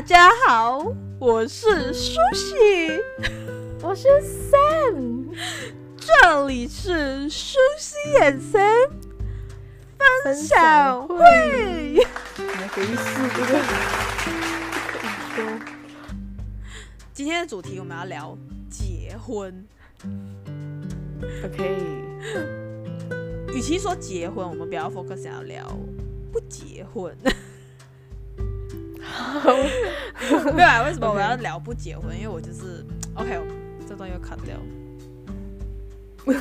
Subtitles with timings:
[0.00, 2.54] 大家好，我是苏西，
[3.82, 4.08] 我是
[4.50, 5.26] Sam，
[5.98, 8.92] 这里是舒希 and Sam
[10.24, 11.18] 分享会。
[12.38, 13.44] 来给一试这
[15.42, 15.60] 个。
[17.12, 18.38] 今天的主题我们要聊
[18.70, 19.68] 结婚。
[21.44, 21.76] OK。
[23.52, 25.78] 与其说结婚，我们不要 focus 想要聊
[26.32, 27.14] 不结婚。
[30.52, 32.84] 对啊，为什么 我要聊不结婚.因为我就是
[33.14, 33.40] OK，
[33.88, 34.56] 这段又砍掉。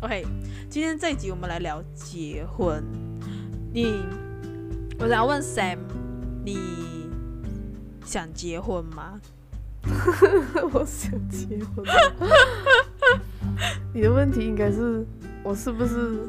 [0.00, 0.26] OK，
[0.68, 2.82] 今天这一集我们来聊结婚。
[3.72, 4.04] 你，
[4.98, 5.78] 我想要问 Sam，
[6.44, 6.58] 你
[8.04, 9.20] 想结婚吗？
[10.72, 11.84] 我想结婚。
[13.94, 15.06] 你的问题应该是
[15.42, 16.20] 我是不是？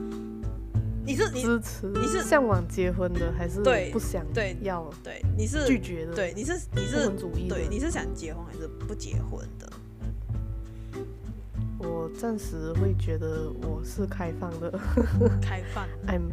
[1.06, 1.88] 你是支持？
[1.88, 3.60] 你是向往结婚的，还是
[3.92, 4.26] 不想？
[4.34, 6.14] 对，要对，你是拒绝的。
[6.14, 9.70] 对，你是你是主义对，你是想结婚还是不结婚的？
[11.80, 14.72] 我暂时会觉得我是开放的，
[15.42, 15.86] 开放。
[16.08, 16.32] I'm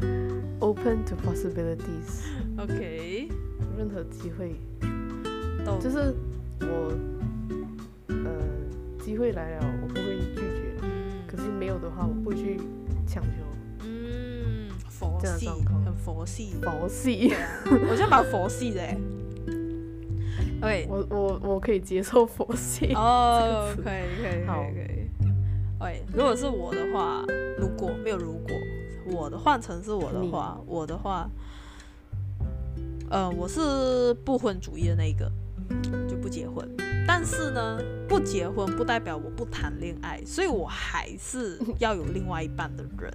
[0.60, 2.22] open to possibilities.
[2.56, 3.28] OK，
[3.76, 4.54] 任何机会
[5.64, 6.14] 都就是
[6.60, 6.96] 我，
[8.06, 10.74] 呃，机会来了，我不会拒绝。
[10.82, 10.88] 嗯，
[11.26, 12.60] 可是没有的话，我不会去
[13.04, 13.49] 强求。
[15.20, 15.48] 佛系，
[15.84, 17.34] 很佛系，佛系。
[17.90, 18.82] 我就蛮佛系的。
[20.62, 22.92] OK，我我我可以接受佛系。
[22.96, 25.10] 哦，可以可以可以可以。
[25.80, 27.24] 哎，如果是我的话，
[27.58, 28.54] 如果没有如果，
[29.06, 31.30] 我的换成是我的话，我的话，
[33.10, 35.32] 呃，我是不婚主义的那一个，
[36.06, 36.68] 就不结婚。
[37.08, 43.12] 但是呢，不结婚不代表我不谈恋爱，所以我还是要有另外一半的人。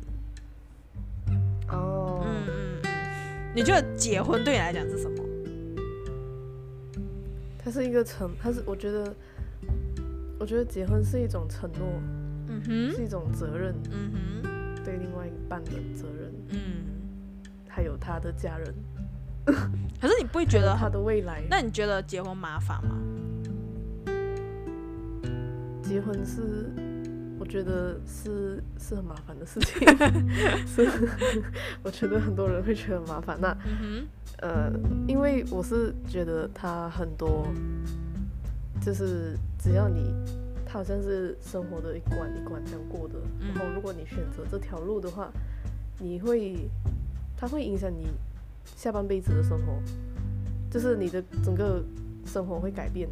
[3.55, 5.23] 你觉得结婚对你来讲是什么？
[7.57, 9.15] 它是一个承，它是我觉得，
[10.37, 11.87] 我觉得结婚是一种承诺，
[12.49, 14.11] 嗯哼，是一种责任，嗯
[14.43, 16.59] 哼，对另外一半的责任，嗯，
[17.67, 18.75] 还有他的家人。
[20.01, 21.41] 可是你不会觉得他的未来？
[21.49, 22.97] 那你觉得结婚麻烦吗？
[25.81, 26.69] 结婚是。
[27.45, 29.87] 觉得是是很麻烦的事情，
[30.67, 30.87] 是
[31.83, 33.37] 我觉得很多人会觉得很麻烦。
[33.39, 33.57] 那、
[34.39, 34.71] 呃，
[35.07, 37.47] 因为我是觉得他很多，
[38.81, 40.13] 就是只要你，
[40.65, 43.15] 他好像是生活的一关一关这样过的。
[43.53, 45.31] 然后如果你选择这条路的话，
[45.99, 46.69] 你会，
[47.37, 48.07] 它会影响你
[48.75, 49.81] 下半辈子的生活，
[50.69, 51.83] 就是你的整个
[52.25, 53.07] 生活会改变。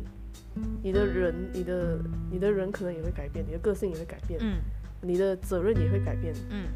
[0.82, 2.00] 你的人，你的
[2.32, 4.60] 你的人可能也会改变，你的个性也会改变，嗯，
[5.02, 6.68] 你的责任也会改变，嗯，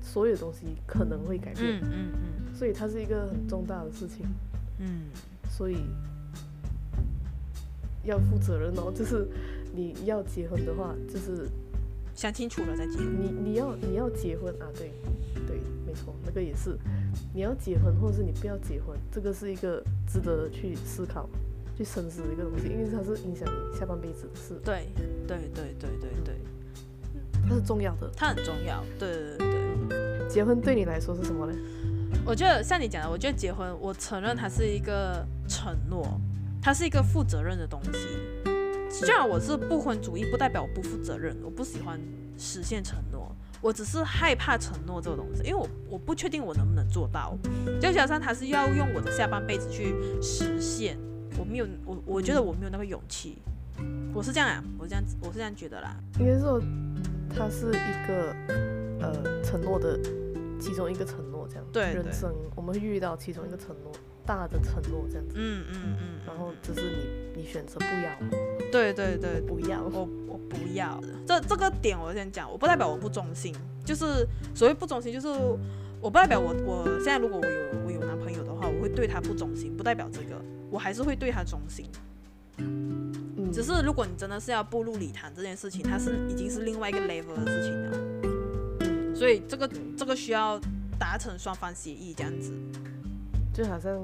[0.00, 4.26] 所有东西可能会改变，嗯嗯嗯，所以它是一个很重大的事情，
[4.78, 5.06] 嗯，
[5.50, 5.78] 所以
[8.04, 9.26] 要负责任哦，就是
[9.74, 11.48] 你要结婚的话，就是
[12.14, 13.06] 想清楚了再结婚。
[13.20, 14.92] 你你要你要结婚啊，对
[15.46, 16.78] 对，没错，那个也是，
[17.34, 21.28] 你要结婚或者是你不要结婚，这个是一个值得去思考。
[21.76, 24.60] 去深思的一个东西，因为它是影响你下半辈子的事。
[24.64, 24.86] 对，
[25.26, 26.34] 对，对，对，对，对，
[27.48, 28.84] 它是重要的，它很重要。
[28.98, 30.28] 对，对，对，对。
[30.28, 31.58] 结婚对你来说是什么呢？
[32.24, 36.20] 我觉得像你讲的，我觉得结婚，我承认它是一个承诺，
[36.62, 37.90] 它是一个负责任的东西。
[38.88, 42.00] 虽然我是不婚主义，不代表我不负责任，我不喜欢
[42.38, 47.36] 实现承诺，我只是害怕承诺这个东西，因为我我不确定我能不能做到。
[47.80, 50.96] 就加上它是要用我的下半辈子去实现。
[51.38, 53.38] 我没有，我我觉得我没有那个勇气。
[54.14, 55.96] 我是这样啊，我这样子，我是这样觉得啦。
[56.20, 56.60] 应该说，
[57.36, 58.32] 它是一个
[59.00, 59.98] 呃承诺的
[60.60, 61.64] 其中一个承诺，这样。
[61.72, 62.02] 对，对。
[62.02, 63.90] 人生我们会遇到其中一个承诺，
[64.24, 65.34] 大的承诺这样子。
[65.34, 66.20] 嗯嗯嗯。
[66.24, 68.38] 然后只是你你选择不要。
[68.70, 69.82] 对对对，不要。
[69.82, 71.00] 我我不要。
[71.26, 73.52] 这这个点我先讲，我不代表我不忠心，
[73.84, 75.26] 就是所谓不忠心，就是
[76.00, 80.40] 我不代表我我现在如果我有我有男朋友的话，我会对他不忠心，不代表这个。
[80.74, 81.86] 我还是会对他忠心，
[82.56, 87.96] 嗯，只是如果你真的是要步入礼堂这件事情，它是已经是另外一个 level 的事情了，
[88.80, 90.60] 嗯，所以这个这个需要
[90.98, 92.52] 达成双方协议这样子，
[93.52, 93.96] 就好像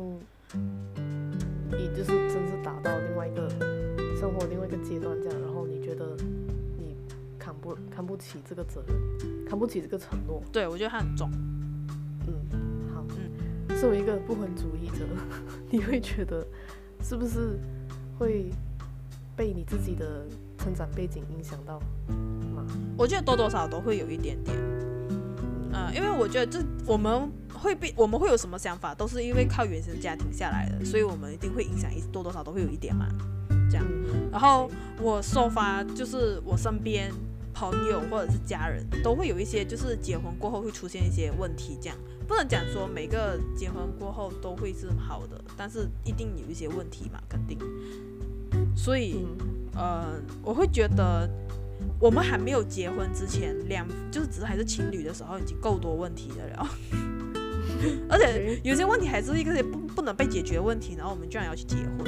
[1.72, 3.50] 你就是真是达到另外一个
[4.16, 6.16] 生活另外一个阶段这样，然后你觉得
[6.78, 6.94] 你
[7.36, 11.28] 扛不扛不起这个责任，扛不起这个承诺，对，我觉得它很重。
[13.80, 15.06] 作为一个不婚主义者，
[15.70, 16.46] 你会觉得
[17.02, 17.58] 是不是
[18.18, 18.50] 会
[19.34, 20.26] 被你自己的
[20.58, 21.80] 成长背景影响到
[22.54, 22.62] 吗？
[22.98, 24.54] 我觉得多多少少都会有一点点。
[25.72, 33.08] 嗯，因为我觉得这我们会被我们会有什么想法，都是因为靠原生家庭下来的，所以我们一定会影响一多多少都会有一点嘛，
[33.70, 33.86] 这样。
[34.30, 37.10] 然后我说法就是我身边
[37.60, 47.58] 朋友或者是家人都会有一些，就是结婚过后会出现一些问题，这样不能讲说每个结婚过后都会是好的，但是一定有一些问题嘛，肯定。
[48.74, 49.26] 所以，
[49.74, 51.28] 呃，我会觉得。
[51.98, 56.68] 我们还没有结婚之前，两就是只是还是情侣的时候，已经够多问题的了。
[58.08, 62.06] 而且有些问题还是一个不不能被解决问题，然后我们居然要去结婚，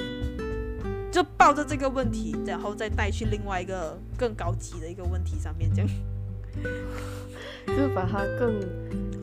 [1.12, 5.88] 就抱着这个问题，然后再带去另外一个更高级的一个问题上面，这样，
[7.67, 8.59] 就是把它更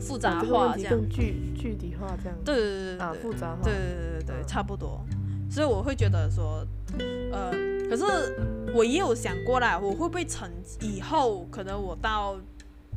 [0.00, 2.38] 复杂化，这样更具具体化，这样。
[2.44, 3.62] 对对对对啊，复杂化。
[3.64, 5.04] 对对对对对，差不多。
[5.50, 6.64] 所以我会觉得说，
[7.32, 7.50] 呃，
[7.90, 8.04] 可是
[8.72, 10.48] 我也有想过啦，我会不会成
[10.80, 12.38] 以后可能我到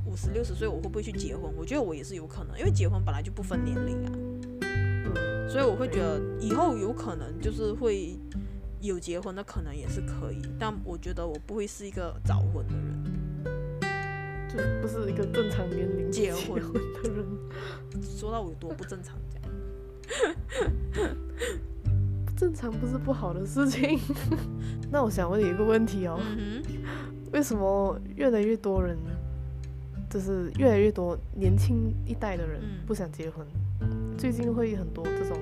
[0.05, 1.51] 五十六十岁，我会不会去结婚？
[1.57, 4.11] 我觉得我也是有可能，因为结婚本来就不分年龄啊。
[5.49, 8.17] 所以我会觉得以后有可能就是会
[8.87, 13.03] 有结婚的可能也是可以，但我觉得我不会是一个早婚的人，
[14.49, 17.25] 就不是一个正常年龄结婚的人。
[18.03, 19.47] 说到我有多不正常这样。
[22.35, 23.97] 正常不是不好的事情。
[24.91, 26.61] 那我想问你一个问题哦，嗯、
[27.31, 28.97] 为什么越来越多人，
[30.09, 33.47] 就是越来越多年轻一代的人不想结婚？
[33.79, 35.37] 嗯、最近会很多这种，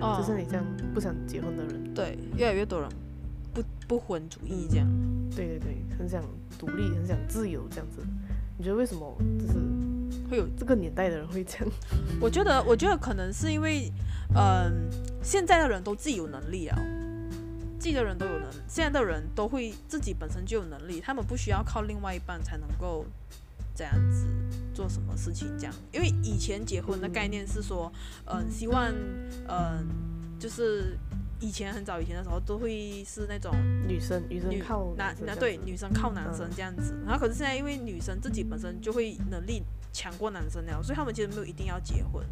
[0.00, 1.94] 哦、就是你这样不想结婚的人。
[1.94, 2.88] 对，越来越多人
[3.52, 4.86] 不不婚主义这样。
[5.34, 6.22] 对对对，很想
[6.58, 8.02] 独立，很想自由这样子。
[8.58, 9.54] 你觉得为什么就是
[10.30, 11.68] 会有这个年代的人会这样？
[12.20, 13.90] 我觉得，我觉得可能是因为。
[14.32, 14.88] 嗯，
[15.24, 16.78] 现在的人都自己有能力啊，
[17.80, 23.04] 自己的人都有能，现在的人都会自己本身就有能力，他们不需要靠另外一半才能够
[23.74, 24.26] 这样子
[24.74, 25.74] 做什么事情这样。
[25.92, 27.92] 因为以前结婚的概念是说，
[28.26, 28.92] 嗯，希望，
[29.48, 29.86] 嗯，
[30.38, 30.98] 就是
[31.40, 33.54] 以前很早以前的时候都会是那种
[33.88, 39.62] 女生女生靠男，男对女生靠男生这样子，然后可是现在因为女生自己本身就会能力
[39.92, 42.24] 强过男生了，所以他们其实没有一定要结婚。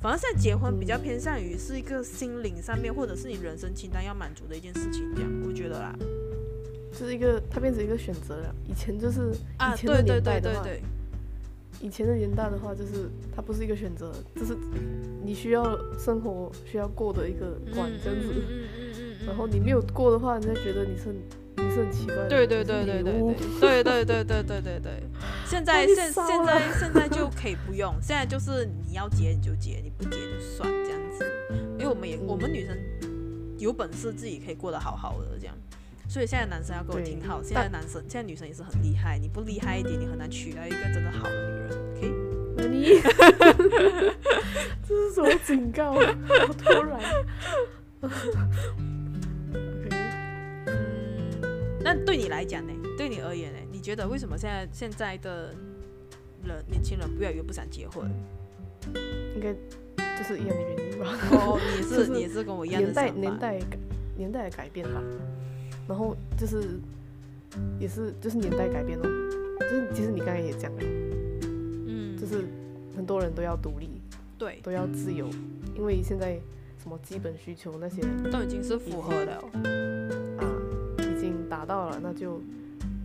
[0.00, 5.94] 反而现在结婚比较偏向于是一个心灵上面，或者是你人生清单要满足的一件事情，这样我觉得啦，
[6.92, 8.54] 就是一个它变成一个选择了。
[8.68, 10.82] 以前就是以前的年代的话，啊、对对对对对
[11.80, 14.56] 以前的年代的话，就是它不是一个选择，就是
[15.24, 18.28] 你需要生活需要过的一个关这样子。
[19.26, 21.20] 然后你没有过的话，人家觉得你是你。
[21.70, 25.02] 是很奇怪的，对对对对对对对对对对对对对。
[25.46, 31.24] 现在现现在现在就可以不用，现在就是你要结你就结，你不结就算这样子。
[31.78, 32.76] 因为我们也我们女生
[33.58, 35.54] 有本事自己可以过得好好的这样，
[36.12, 41.70] 所以现在男生要给我听好，现在男生现在女生也是很厉害，你不厉害一点，你很难娶到一个真的好的女人。
[41.96, 42.12] OK？
[42.54, 43.00] 那你
[44.86, 45.94] 这是什么警告？
[45.94, 47.00] 好突然。
[48.02, 48.10] 嗯
[51.82, 52.72] 那对你来讲呢？
[52.98, 53.58] 对你而言呢？
[53.72, 55.54] 你觉得为什么现在现在的
[56.44, 58.06] 人年轻人越来越不想结婚？
[59.34, 59.54] 应该
[60.18, 61.16] 就是一样的原因吧。
[61.30, 62.88] 哦，你是你是跟我一样的。
[62.88, 63.58] 年代年代
[64.14, 65.02] 年代的改变吧。
[65.88, 66.78] 然后就是
[67.78, 69.04] 也是就是年代改变了。
[69.60, 70.80] 就是其实你刚才也讲了，
[71.86, 72.44] 嗯，就是
[72.96, 73.88] 很多人都要独立，
[74.36, 75.28] 对，都要自由，
[75.76, 76.38] 因为现在
[76.82, 79.32] 什么基本需求那些都已经是符合了。
[80.38, 80.44] 啊，
[80.98, 82.40] 已经达到了，那就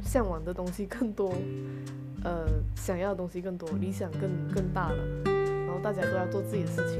[0.03, 1.31] 向往的东西更多，
[2.23, 4.21] 呃，想要的东西更多，理想更
[4.53, 6.99] 更大了，然后大家都要做自己的事情。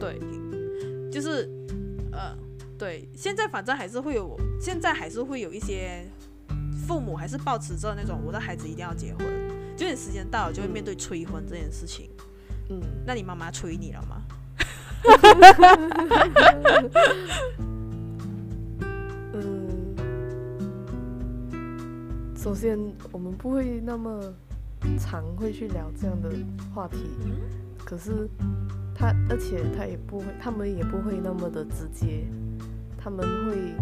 [0.00, 0.18] 对，
[1.12, 1.59] 就是，呃，
[2.80, 6.02] 对，现在反正还是会有，现在还是会有一些
[6.88, 9.26] 父母还是抱持着那种我的孩子一定要结婚，
[9.76, 12.08] 就你时间到了就会面对催婚这件事情。
[12.70, 14.22] 嗯，那你妈妈催你了吗？
[19.34, 19.94] 嗯
[22.34, 22.78] 首先，
[23.12, 24.18] 我们不会那么
[24.98, 26.30] 常会去聊这样的
[26.74, 26.96] 话题，
[27.84, 28.26] 可是
[28.94, 32.24] 他，而且他也不会，他们也不会那么的直接，
[33.02, 33.74] 他们会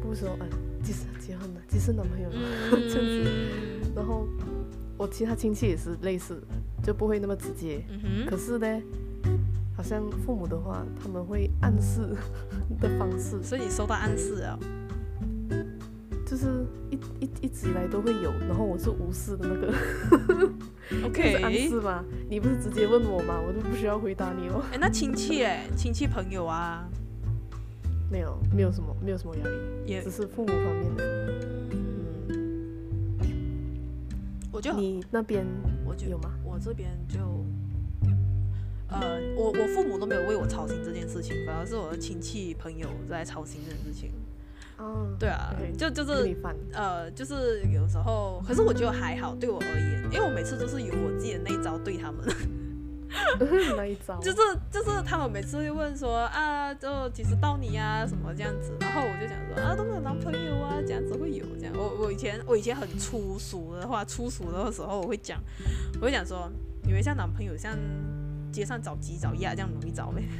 [0.00, 0.46] 不说哎，
[0.82, 2.38] 几时结婚了，几时男朋友了
[2.70, 3.30] 这样子。
[3.94, 4.26] 然后
[4.96, 6.40] 我其他亲戚也是类似，
[6.82, 7.84] 就不会那么直接。
[8.26, 8.66] 可是呢，
[9.76, 12.00] 好像父母的话，他们会暗示
[12.80, 13.42] 的方式。
[13.42, 14.58] 所以你收到暗示啊？
[16.24, 19.74] 就是一一一直以来都会有，然后我是无视的那个
[21.06, 22.02] ，OK， 是暗示吗？
[22.30, 23.38] 你不是直接问我吗？
[23.46, 24.62] 我就不需要回答你哦。
[24.72, 26.88] 哎，那亲戚哎，亲戚朋友啊，
[28.12, 31.02] 没有，没有什么，没有什么压力，也只是父母方面的。
[31.88, 33.24] 嗯，
[34.52, 35.46] 我就你那边
[35.82, 36.30] 我就有吗？
[36.44, 37.18] 我这边就，
[38.88, 44.12] 呃，我我父母都没有为我操心这件事情，反而是我的亲戚朋友在操心这件事情。
[44.78, 46.36] 嗯，对啊，okay, 就就是
[46.74, 52.22] 呃，就是有时候，可是我觉得还好，对我而言，因为我每次都是有我自己的那一招对他们。
[53.76, 54.18] 那一招？
[54.20, 54.36] 就是
[54.70, 61.74] 就是他们每次会问说啊，就几时到你啊什么这样子，然后我就想说啊都没有男朋友啊，这样子会有这样。
[61.76, 65.40] 我我以前我以前很粗俗的话，粗俗的时候我会讲，
[66.00, 66.50] 我会讲说，
[66.88, 67.76] 以为像男朋友像
[68.50, 70.22] 街上找鸡找鸭这样容易找呗。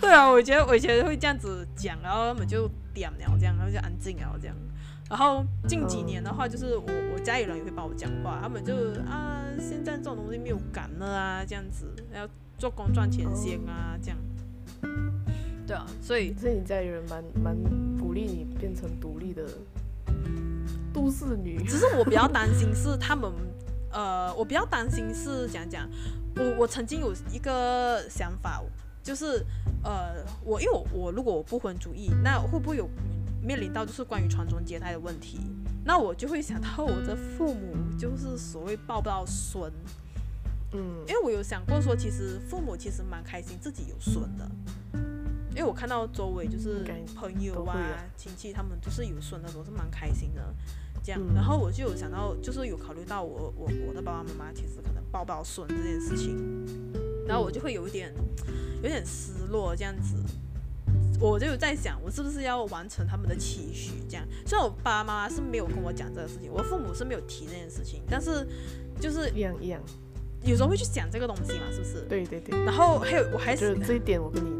[0.00, 4.56] 对啊，我以前我以前会这样子讲，然后他们就点了这样，然后就安静了这样。
[5.08, 6.84] 然后近几年的话，就是我
[7.14, 8.74] 我家里人也会帮我讲话，他们就
[9.08, 14.18] 啊，现在这种东西没有感了啊，这样子要做工赚钱先啊，这样。
[15.64, 17.56] 对啊，所以所以你家里人蛮蛮
[17.98, 19.44] 鼓励你变成独立的
[20.92, 21.62] 都市女。
[21.66, 23.32] 只是我比较担心是他们，
[23.92, 25.88] 呃，我比较担心是讲讲，
[26.34, 28.60] 我我曾经有一个想法，
[29.04, 29.44] 就是
[29.84, 32.88] 呃，我因为我我如果我不婚主义，那会不会有？
[33.46, 35.38] 面临到就是关于传宗接代的问题，
[35.84, 39.72] 那我就会想到我的父母就是所谓抱不到孙，
[40.72, 44.50] 嗯，因为我有想过说，其实父母其实蛮开心自己有孙的，
[45.50, 46.84] 因为我看到周围就是
[47.14, 50.52] 朋友啊、亲戚他们就是有孙的，都是蛮开心的，
[51.04, 56.36] 这样，然后我就有想到，就是有考虑到我我我的爸爸妈妈其实可能抱不到孙这件事情，
[57.28, 58.12] 然后我就会有一点
[58.82, 60.16] 有点失落这样子。
[61.20, 63.92] 我就在想，我是不是要完成他们的期许？
[64.08, 68.46] 这样，虽然我爸爸妈妈是没有跟我讲这个事情，我父母是没有提这件事情，但是
[69.00, 69.80] 就是一样一样，
[70.44, 72.00] 有时候会去想这个东西嘛，是不是？
[72.08, 72.64] 对对对。
[72.64, 74.50] 然后还有，我还是这一点，我跟你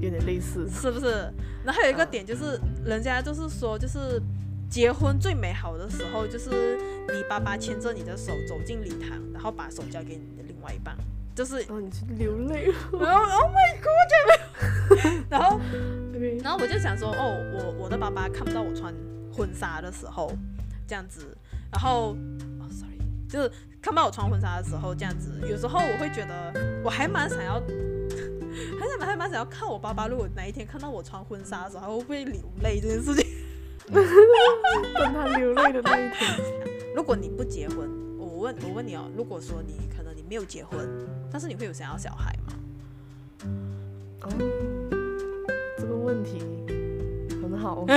[0.00, 1.32] 有点类似，是不是？
[1.64, 4.20] 然后还有一个点就是，啊、人家就是说，就是
[4.68, 6.76] 结婚最美好的时候，就是
[7.12, 10.96] 你爸爸牵着你的手走进礼堂，然后把手交给你的另外一半。
[11.32, 12.66] 就是，哦，你去流泪，
[13.00, 15.58] 然后 Oh my God， 然后
[16.42, 18.94] 然后我就想说，哦，我我的爸爸看不到我穿
[19.32, 20.32] 婚纱的时候，
[20.86, 21.36] 这样子，
[21.72, 22.16] 然后，
[22.58, 22.98] 哦，sorry，
[23.28, 23.48] 就是
[23.80, 26.52] 看不到我穿婚纱的时候，这样子，有时候我会觉得，
[26.84, 27.54] 我还蛮想要，
[28.78, 33.26] 还想还蛮想要看我爸爸，如果哪一天看到我穿婚纱的时候，还会不会流泪这件事情，
[33.92, 36.40] 等他流泪的那一天。
[36.94, 40.88] 如果你不结婚，我问我问你哦，如果说你可能你没有结婚。
[41.32, 42.52] 但是你会有想要小孩吗？
[44.22, 44.69] 哦，这个
[46.10, 46.40] 问题
[47.40, 47.86] 很好。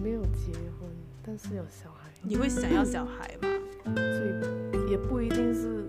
[0.00, 0.88] 没有结婚，
[1.26, 2.08] 但是有小孩。
[2.22, 3.48] 你会想要小孩吗？
[3.84, 5.84] 所以也不一定是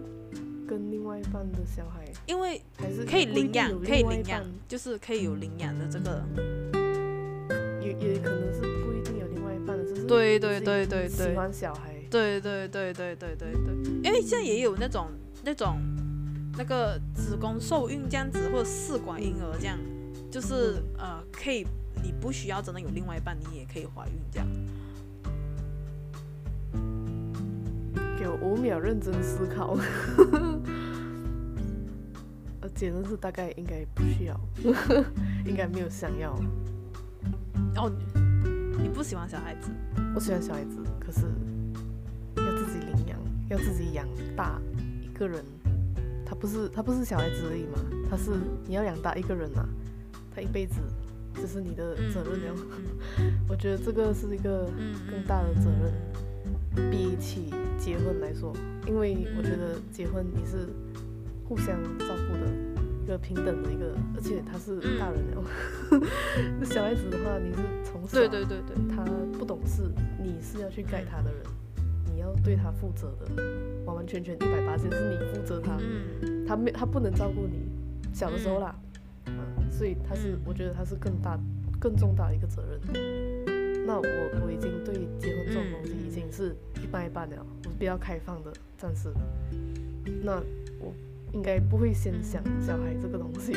[0.67, 6.23] 跟另外一半的小孩，因为还是可以领养，可以领养，就是可以有领养的这个。
[7.79, 11.93] 也也可能是不一定有另外一半的，就是对对对对对，喜欢小孩。
[12.09, 15.11] 对对对对对对对，因为现在也有那种
[15.43, 15.77] 那种
[16.57, 19.77] 那个子宫受孕这样子，或者试管婴儿这样，
[20.31, 21.65] 就是呃可以，
[22.01, 24.47] 你不需要真的有另外一半，你也可以怀孕这样。
[28.17, 29.77] 给我五秒认真思考，
[32.61, 34.39] 呃，结论是大概应该不需要，
[35.45, 36.31] 应该没有想要。
[37.75, 37.91] 哦，
[38.81, 39.69] 你不喜欢小孩子？
[40.15, 41.21] 我喜欢小孩子，可是。
[42.37, 43.17] 要自己领养
[43.49, 44.61] 要自己养大
[45.01, 45.54] 一个人，他
[46.45, 48.29] 不是他不是小孩子而已嘛，他是
[48.67, 49.67] 你要养大一个人啊，
[50.29, 50.75] 他一辈子
[51.33, 52.61] 这是你的责任了。
[53.49, 54.69] 我觉得这个是一个
[55.09, 60.69] 更大的责任，比起结婚来说，因为我觉得结婚你是
[61.49, 62.47] 互相照顾的
[63.03, 65.43] 一个平等的一个，而且他是大人了。
[66.59, 69.03] 那 小孩子的话，你是从小对对对对，他
[69.39, 69.81] 不懂事，
[70.21, 71.41] 你是要去改他的人。
[72.15, 73.43] 你要对他负责的，
[73.85, 77.67] 完完全全一百八十是你负责他，嗯、他没他不能照顾你，
[78.13, 78.73] 小的时候啦，
[79.69, 81.37] 所以他是我觉得他是更大
[81.77, 82.79] 更重大的一个责任。
[83.85, 84.07] 那我
[84.45, 89.13] 我已经对结婚这种东西已经是一半一半了，我是比较开放的，暂时。
[90.23, 90.41] 那
[90.79, 90.93] 我
[91.33, 93.53] 应该不会先想小孩这个东西，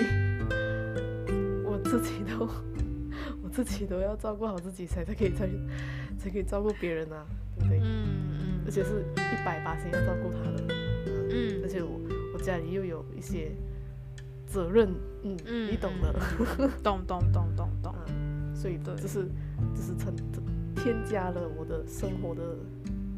[1.65, 2.49] 我自己都
[3.41, 5.49] 我自己都要照顾好自己才才可以才
[6.19, 7.25] 才可以照顾别人啊，
[7.57, 7.81] 对不对？
[7.85, 8.08] 嗯。
[8.69, 10.75] 而且是一百八十要照顾他的，
[11.31, 11.99] 嗯，而且我
[12.35, 13.51] 我家里又有一些
[14.47, 14.91] 责任，
[15.23, 16.15] 嗯，嗯你懂的，
[16.83, 19.25] 懂懂懂懂懂，嗯， 所以就是
[19.75, 20.15] 就是成
[20.77, 22.43] 添加了我的生活的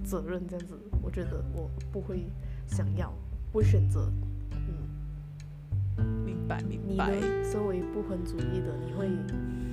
[0.04, 2.25] 责任，这样子，我觉得我不会
[2.69, 3.12] 想要，
[3.50, 4.09] 不会选择，
[4.52, 7.11] 嗯，明白明白。
[7.11, 7.45] 你呢？
[7.45, 9.09] 身为不婚主义的，你会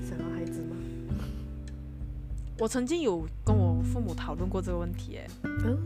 [0.02, 0.76] 想要孩子吗？
[2.60, 3.57] 我曾经有跟我
[3.98, 5.28] 父母讨论过这个问题，哎，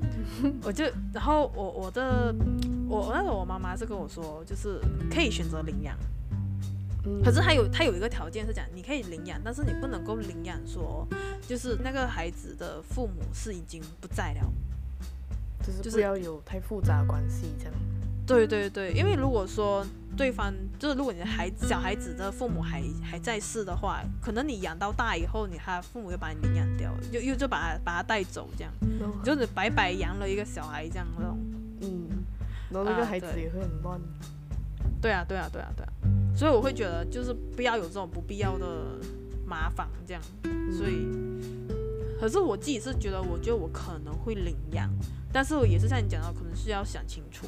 [0.63, 2.35] 我就然后我我的
[2.89, 5.97] 我那时候我妈妈是跟我说，就是可以选择领养，
[7.23, 11.07] 可是他有他有一个条件是讲，你可以领养，但是你不能够领养说，
[11.47, 14.53] 就是那个孩子的父母是已经不在了，
[15.63, 17.73] 就是不要有太复杂关系这样。
[18.25, 19.85] 对对对，因为如果说
[20.15, 31.37] 对方就是如果你的孩子小孩子的父母还还在世的话，可能你养到大以后，你他父母又把你领养掉了，又又就把他把他带走这样，哦、就是白白养了一个小孩这样那种。
[31.81, 32.07] 嗯，
[32.69, 33.99] 然后那个孩子也会很乱。
[33.99, 34.03] 啊
[35.01, 35.91] 对，对啊对啊对啊对啊，
[36.35, 38.99] 所以我会觉得就是不要有这种不必要的
[39.45, 40.21] 麻烦这样，
[40.71, 41.07] 所以，
[42.19, 44.87] 可是我自己是觉得，我觉得我可能会领养，
[45.33, 47.47] 但是我也是像你讲的，可能是要想清楚。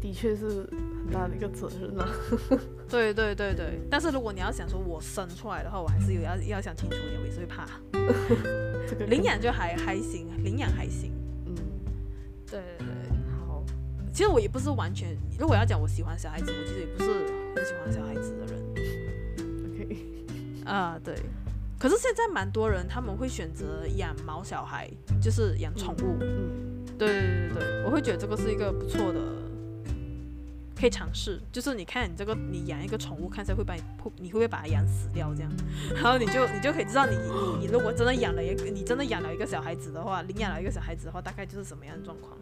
[0.00, 2.08] 的确是很大的一个责任啊！
[2.88, 7.66] 对对对对，但是如果你要想说我生出来的话，我还是有要要想清楚一点，我也是会怕。
[8.88, 11.12] 这个领养就还还行，领养还行。
[11.46, 11.54] 嗯，
[12.50, 12.86] 对对对，
[13.46, 13.64] 好。
[14.12, 17.10] 其实我也不是完全，如果要讲我喜欢小孩子，我其实也不是
[17.54, 18.62] 很喜欢小孩子的人。
[19.74, 21.14] OK，啊对。
[21.78, 24.90] 可是现在蛮多人他们会选择养毛小孩，
[25.22, 26.16] 就是养宠物。
[26.20, 29.20] 嗯，嗯对对对对，我会觉得这个是一个不错的。
[30.78, 33.82] 可以尝试，就是你看你这个，你养一个宠物，看起来会把你，
[34.16, 35.50] 你会不会把它养死掉这样？
[35.94, 42.38] 然后你就你就可以知道你，你你如果真的养了一个，你真的养了一个小孩子的话，领养了一个小孩子的话，大概就是什么样的状况？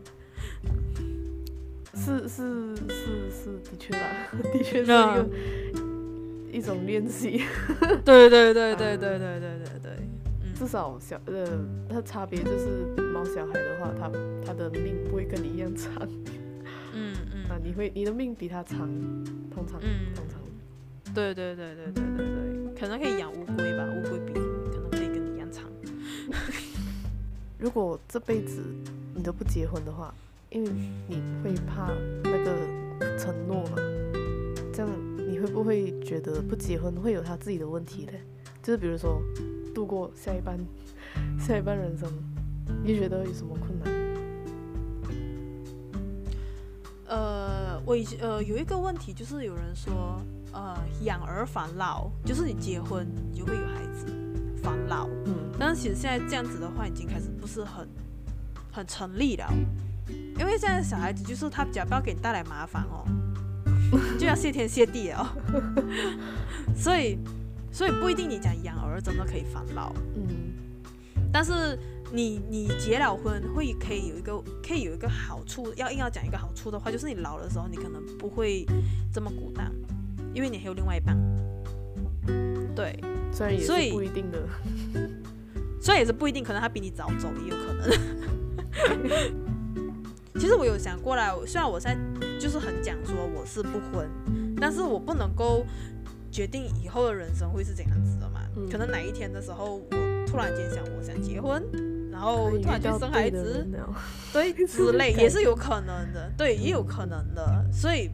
[1.95, 5.28] 是是是是，的确啦，的确是一个
[6.52, 7.43] 一种练习。
[8.05, 9.93] 对对对对对对对对对，
[10.45, 11.47] 嗯，至少小呃，
[11.88, 14.11] 它差别就是猫小孩的话，它
[14.45, 15.90] 它的命不会跟你一样长。
[17.57, 18.81] 啊，你会你的命比他长，
[19.51, 20.39] 通常，嗯，通常，
[21.15, 25.65] 对对对对对对对，可能可以养乌龟吧，乌龟比可能可以跟你一样长。
[27.59, 28.63] 如果这辈子
[29.15, 30.15] 你都不结婚的话，
[30.50, 30.71] 因为
[31.09, 31.91] 你会怕
[32.25, 33.76] 那个承诺嘛，
[34.71, 34.91] 这样
[35.26, 38.13] 你会不会觉得不结婚会有他自己的问题呢？
[38.63, 39.23] 就是比如说
[39.75, 40.59] 度过下一半
[41.41, 42.07] 下一半人生，
[42.85, 43.96] 你觉得有什么困难？
[47.87, 50.21] 我以前呃有一个问题，就是有人说，
[50.53, 54.07] 呃，养儿防老，就是你结婚你就会有孩子，
[54.61, 55.09] 防老。
[55.25, 55.35] 嗯。
[55.57, 57.89] 但是其实现在这样子的话，已经开始不是很
[58.73, 59.49] 很成立了，
[60.37, 63.07] 因为现在小孩子就是他只要不要给你带来麻烦哦，
[64.19, 65.25] 就要谢天谢地哦。
[66.75, 67.17] 所以
[67.71, 69.93] 所以不一定你讲养儿真的可以防老。
[70.17, 70.27] 嗯。
[71.33, 71.79] 但是。
[72.12, 78.64] 你你结了婚会可以有一个可以有一个好处，要硬要讲一个好处的话，就是你老的时候你可能不会
[79.12, 79.73] 这么孤单，
[80.32, 81.16] 因为你还有另外一半。
[82.75, 82.99] 对，
[83.32, 84.47] 虽然也是不一定的，
[85.80, 87.90] 虽然也是不一定，可能他比你早走也有可能。
[90.38, 91.99] 其实我有想过来，虽然我现在
[92.38, 94.06] 就是很讲说我是不婚，
[94.60, 95.64] 但是我不能够
[96.30, 98.42] 决定以后的人生会是怎样子的嘛。
[98.56, 101.62] 嗯、可能哪一天的时候，我突然间想我想结婚。
[102.17, 103.67] 然后突然就生孩子，
[104.33, 107.63] 对 之类也是有可能的，对也有可能的。
[107.71, 108.09] 所以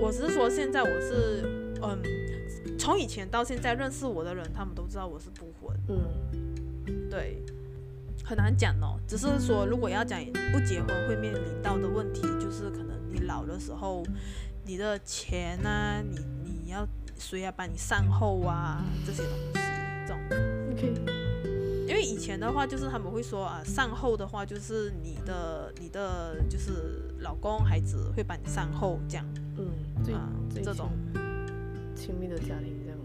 [0.00, 1.48] 我只是说，现在我是
[1.80, 2.02] 嗯，
[2.76, 5.78] 从以前到现在认识我的人，他们都知道我是不婚。
[5.88, 7.40] 嗯，对，
[8.24, 8.98] 很难讲哦。
[9.06, 10.20] 只是说，如果要讲
[10.52, 14.02] 不结婚会面临到的问题，就是可能你老的时候，
[14.64, 16.84] 你的钱啊，你你要
[17.16, 19.60] 谁要帮你善后啊，这些东西，
[20.04, 20.20] 这种。
[20.72, 21.15] OK。
[21.86, 29.24] 因为以前的话，就是他们会说啊，善后的话就是你的你的就是老公孩子会帮你善后这样，
[29.56, 30.28] 嗯，啊，
[30.62, 30.90] 这种。
[31.94, 32.98] 亲密的家庭这样，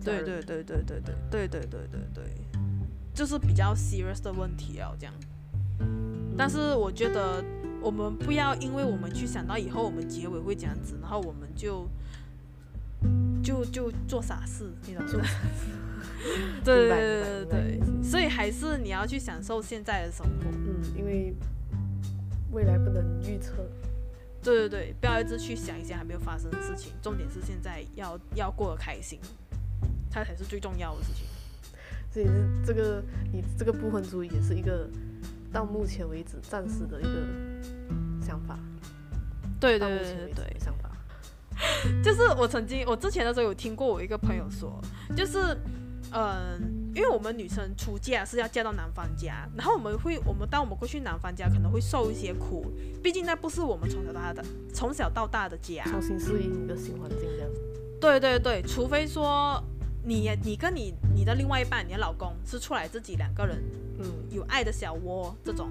[0.00, 2.24] 对对对对对对对对对对对，
[3.12, 5.12] 就是比较 serious 的问题啊这样。
[6.38, 7.44] 但是我觉得
[7.80, 11.88] 我们不要因为我们去想到以后我们结尾会这样子，然后我们就
[13.42, 15.24] 就就做傻事，你懂吗？
[16.64, 20.50] 对对对对，所以还是你要去享受现在的生活。
[20.50, 21.34] 嗯，因为
[22.52, 23.52] 未来不能预测。
[24.42, 29.18] 对对对，不要一直去想一些还没有发生的事情，重点是现在要要过得开心，
[30.10, 31.24] 它才是最重要的事情。
[32.10, 32.26] 所以
[32.66, 33.00] 这个
[33.32, 34.88] 你这个不婚主义也是一个
[35.52, 37.10] 到目前为止暂时的一个
[38.20, 38.58] 想法。
[39.60, 40.90] 对对对对对，想法。
[42.02, 44.82] 就是我曾经我之前的时候有听过我一个朋友说，
[45.16, 45.56] 就是。
[46.14, 52.66] 嗯，因为我们女生出嫁是要嫁到男方家，然后我们会，我们当我们过去男方家，可能会受一些苦，
[53.02, 54.44] 毕竟那不是我们从小到大的，
[54.74, 57.50] 从小到大的家，重新适应一个新环境这样。
[58.00, 59.62] 对对对，除非说，
[60.04, 63.62] 你你跟你你的另外一半，你的老公是出来自己两个人，
[63.98, 65.70] 嗯，有爱的小窝这种，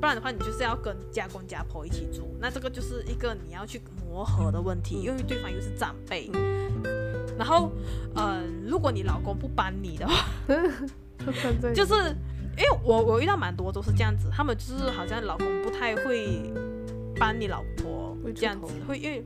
[0.00, 6.28] 不然的话你就是要跟家公家婆一起住，那这个就是一个你要去磨合的问题，因为对方又是长辈。
[7.38, 7.70] 然后，
[8.14, 10.26] 呃，如果你老公不帮你的话，
[11.74, 11.94] 就是
[12.56, 16.52] 因为我我遇到蛮多都是这样子，他们就是好像老公不太会
[17.16, 19.24] 帮你老婆这样子，会因为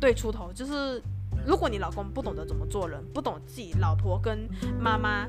[0.00, 1.00] 对出头就是。
[1.44, 4.48] 如果你老公不懂得怎么做人，不懂自己老婆跟
[4.78, 5.26] 妈妈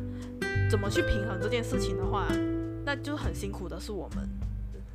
[0.70, 2.28] 怎么去平衡这件事情的话，
[2.86, 4.30] 那就很辛苦的是我们。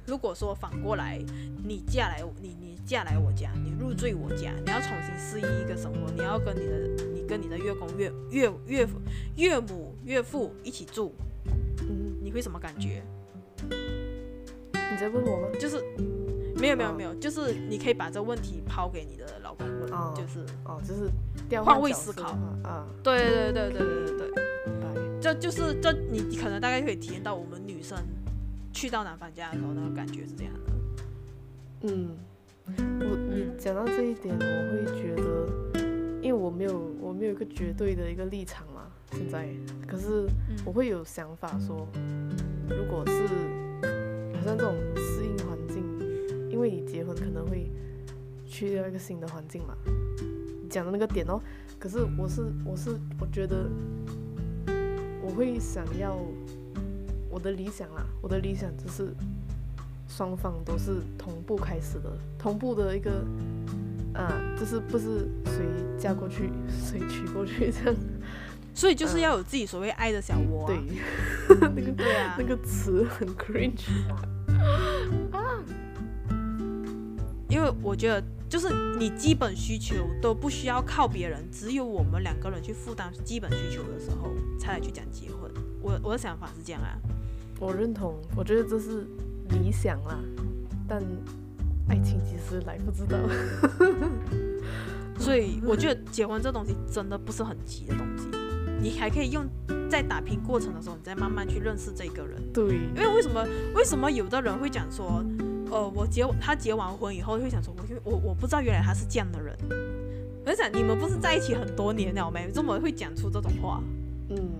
[0.06, 1.18] 如果说反过来，
[1.64, 8.98] 你嫁来你你嫁来我家，你入赘我家，你要重新适应一个生活，你要跟你的你跟你的岳公岳岳岳父
[9.36, 11.14] 岳母岳父一起住，
[11.82, 13.02] 嗯，你会什么感觉？
[13.60, 15.48] 你在问我吗？
[15.60, 15.84] 就是。
[16.60, 21.08] 没有没有没有，就是你可以把这个问题抛给你的老公问，哦、就是哦，就是
[21.62, 22.30] 换位思考
[22.64, 27.96] 啊，对对对对对对对，这就是这你可能大概可以体验到我们女生
[28.72, 30.72] 去到男方家的时候那个感觉是这样的。
[31.82, 32.18] 嗯，
[32.74, 35.87] 我你讲到这一点，我会觉得，
[36.28, 39.48] 因为我没有我没有一个绝对的一个立场嘛，现在，
[39.86, 40.28] 可是
[40.62, 41.88] 我会有想法说，
[42.68, 43.26] 如果是
[44.36, 45.82] 好像这种适应环境。
[46.50, 47.70] 因为你结婚可能会
[48.46, 49.74] 去到一个新的环境嘛，
[50.62, 51.40] 你讲的那个点哦。
[51.78, 53.70] 可是我是我是我觉得
[55.22, 56.14] 我会想要
[57.30, 59.14] 我的理想啦，我的理想就是
[60.06, 63.24] 双方都是同步开始的，同步的一个
[64.18, 65.64] 啊，就是不是谁
[65.96, 67.96] 嫁过去谁娶过去这样。
[68.74, 70.74] 所以就是要有自己所谓爱的小窝、啊。
[71.48, 73.88] 对，那个对啊，那个词很 cringe
[75.32, 75.62] 啊。
[77.48, 85.50] 因为我觉得，就是你基本需求都不需要靠别人，只有我们两个人去负担基本需求的时候，才来去讲结婚。
[85.80, 86.98] 我我的想法是这样啊，
[87.58, 89.06] 我认同，我觉得这是
[89.48, 90.18] 理想啦，
[90.86, 91.02] 但
[91.88, 93.18] 爱情其实来不知道。
[95.18, 98.28] 所以我觉得结婚这东西真的不是很急的东西，
[98.80, 99.44] 你还可以用
[99.90, 102.40] 在打拼过程的时候，你再慢慢去认识这个人。
[102.52, 105.24] 对，因为为什么为什么有的人会讲说？
[105.70, 107.74] 呃，我结他结完婚以后会想说，
[108.04, 109.54] 我我我不知道原来他是这样的人。
[110.46, 112.50] 我想你们不是在一起很多年了没？
[112.50, 113.82] 怎么会讲出这种话？
[114.30, 114.50] 嗯，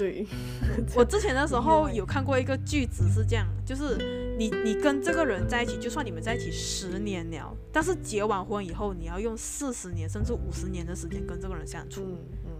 [0.00, 0.26] 对。
[0.96, 12.00] 我之前的时候有看过一个句子是这样，就是你你跟这个人在一起，就算你们在一起十年了，但是结完婚以后，你要用四十年甚至五十年的时间跟这个人相处。
[12.02, 12.50] 嗯嗯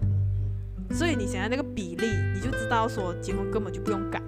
[0.90, 0.94] 嗯。
[0.94, 4.22] 所以你想要那个比例，你就知道说结婚根本就不用赶。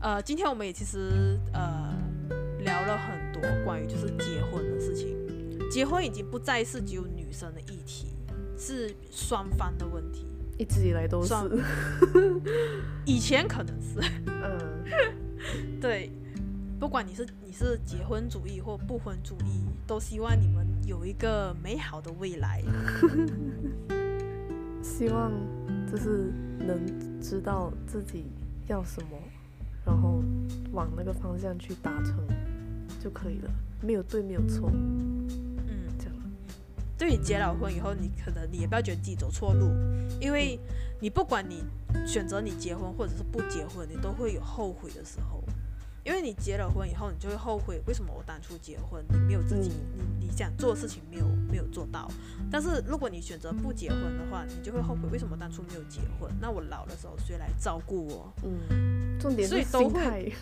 [0.00, 1.92] 呃，今天我们也其实呃
[2.60, 5.16] 聊了很多关于就是结婚的事情。
[5.70, 8.14] 结婚已经不再是只有女生的议题，
[8.58, 10.26] 是双方的问题。
[10.58, 11.32] 一直以来都是。
[13.06, 14.00] 以前可能是。
[14.26, 15.80] 嗯。
[15.80, 16.10] 对，
[16.80, 22.62] 不管你是你是结婚主义或不婚主义，都希望你们有一个美好的未来。
[24.82, 25.32] 希望
[25.90, 28.24] 就是能知道自己
[28.66, 29.16] 要什么。
[29.86, 30.22] 然后
[30.72, 32.14] 往那个方向去达成
[33.00, 34.70] 就可以了，没有对，没有错。
[36.98, 39.70] 对你结了婚以后，你可能你也不要觉得自己走错路，
[40.20, 40.58] 因为
[41.00, 41.64] 你不管你
[42.04, 45.42] 选择你结婚或者是不结婚，你都会有后悔的时候。
[46.04, 52.10] 因为你结了婚以后，你就会后悔，为什么我当初结婚，你没有自己，你你想做的事情没有没有做到。
[52.50, 56.32] 但是如果你选择不结婚的话，你就会后悔，为什么当初没有结婚？
[56.40, 58.32] 那我老的时候谁来照顾我？
[58.42, 60.32] 嗯，重点是所以都会。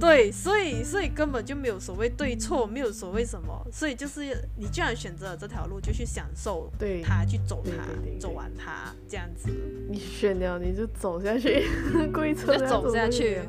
[0.00, 3.66] 对，所以所以根本就没有所谓对错，没有所谓什么。
[3.70, 4.22] 所以就是
[4.56, 7.72] 你既然选择了这条路，就去享受它，去走它，
[8.18, 9.50] 走完它，这样子。
[9.88, 11.66] 你选了，你就走下去，
[12.12, 13.40] 跪车就走下去。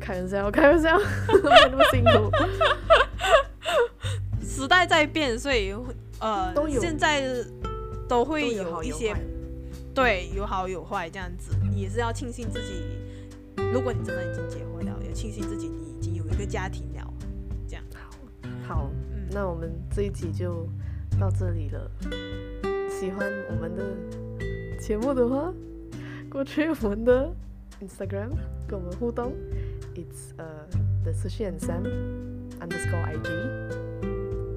[0.00, 2.30] 开玩笑，开玩笑，没那么辛苦。
[4.44, 5.74] 时代在变，所以
[6.20, 7.22] 呃，都现在
[8.08, 9.16] 都会有一些有
[9.94, 11.52] 对有好有坏这样子。
[11.70, 12.82] 你也是要庆幸自己，
[13.72, 14.71] 如果你真的已经结婚
[15.12, 17.14] 庆幸自己你已经有一个家庭了。
[17.68, 17.84] 这样
[18.66, 20.68] 好，好，嗯，那我们这一集就
[21.18, 21.90] 到这里了。
[22.88, 25.52] 喜欢我们的节目的话，
[26.30, 27.34] 过去我们的
[27.80, 28.30] Instagram
[28.66, 29.32] 跟我们互动。
[29.94, 30.66] It's uh
[31.02, 31.84] the Sushi and Sam
[32.60, 33.28] underscore IG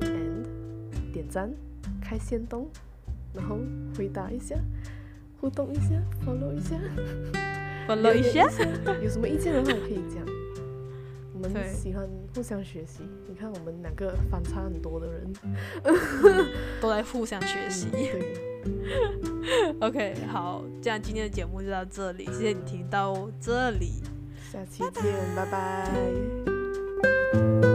[0.02, 0.46] and
[1.12, 1.52] 点赞
[2.02, 2.70] 开先动，
[3.34, 3.58] 然后
[3.98, 4.56] 回答一下，
[5.42, 6.80] 互动一下，follow 一下，
[7.88, 8.48] follow 一下，
[9.02, 10.24] 有什么意见的话可以讲。
[11.50, 13.04] 们喜欢互相学习。
[13.28, 15.34] 你看，我们两个反差很多的人，
[15.84, 15.96] 嗯、
[16.82, 17.88] 都在互相学习。
[17.92, 18.64] 对，
[19.82, 24.02] OK，好，这样今天的节目就到这里，谢谢你听到这里，
[24.52, 25.90] 下期见，拜拜。
[25.92, 25.92] 拜
[27.62, 27.75] 拜。